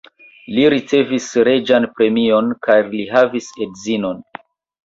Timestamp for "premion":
1.99-2.51